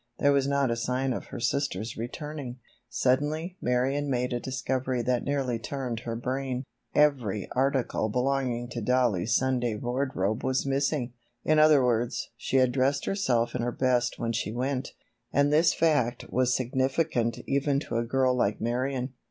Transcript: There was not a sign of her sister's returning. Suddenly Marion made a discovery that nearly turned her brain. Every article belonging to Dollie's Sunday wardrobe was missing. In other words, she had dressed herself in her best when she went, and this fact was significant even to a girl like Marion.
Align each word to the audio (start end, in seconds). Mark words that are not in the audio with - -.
There 0.17 0.31
was 0.31 0.47
not 0.47 0.71
a 0.71 0.75
sign 0.75 1.13
of 1.13 1.25
her 1.25 1.39
sister's 1.39 1.95
returning. 1.95 2.57
Suddenly 2.89 3.55
Marion 3.61 4.09
made 4.09 4.33
a 4.33 4.39
discovery 4.39 5.03
that 5.03 5.23
nearly 5.23 5.59
turned 5.59 5.99
her 5.99 6.15
brain. 6.15 6.63
Every 6.95 7.47
article 7.51 8.09
belonging 8.09 8.67
to 8.69 8.81
Dollie's 8.81 9.35
Sunday 9.35 9.75
wardrobe 9.75 10.43
was 10.43 10.65
missing. 10.65 11.13
In 11.43 11.59
other 11.59 11.85
words, 11.85 12.31
she 12.35 12.57
had 12.57 12.71
dressed 12.71 13.05
herself 13.05 13.53
in 13.53 13.61
her 13.61 13.71
best 13.71 14.17
when 14.17 14.31
she 14.31 14.51
went, 14.51 14.93
and 15.31 15.53
this 15.53 15.71
fact 15.71 16.25
was 16.31 16.51
significant 16.55 17.37
even 17.47 17.79
to 17.81 17.97
a 17.97 18.03
girl 18.03 18.33
like 18.35 18.59
Marion. 18.59 19.13